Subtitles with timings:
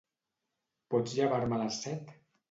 [0.93, 2.09] Pots llevar-me a les set?